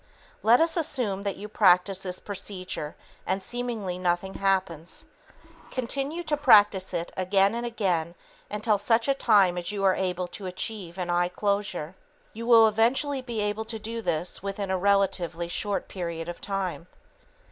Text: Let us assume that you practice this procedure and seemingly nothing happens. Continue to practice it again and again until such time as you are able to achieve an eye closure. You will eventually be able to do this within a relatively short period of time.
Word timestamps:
Let 0.41 0.59
us 0.59 0.77
assume 0.77 1.21
that 1.21 1.35
you 1.35 1.47
practice 1.47 2.01
this 2.01 2.17
procedure 2.17 2.95
and 3.27 3.39
seemingly 3.39 3.99
nothing 3.99 4.33
happens. 4.33 5.05
Continue 5.69 6.23
to 6.23 6.35
practice 6.35 6.91
it 6.91 7.11
again 7.15 7.53
and 7.53 7.67
again 7.67 8.15
until 8.49 8.79
such 8.79 9.07
time 9.19 9.59
as 9.59 9.71
you 9.71 9.83
are 9.83 9.93
able 9.93 10.27
to 10.29 10.47
achieve 10.47 10.97
an 10.97 11.11
eye 11.11 11.27
closure. 11.29 11.93
You 12.33 12.47
will 12.47 12.67
eventually 12.67 13.21
be 13.21 13.41
able 13.41 13.65
to 13.65 13.77
do 13.77 14.01
this 14.01 14.41
within 14.41 14.71
a 14.71 14.75
relatively 14.79 15.47
short 15.47 15.87
period 15.87 16.27
of 16.27 16.41
time. 16.41 16.87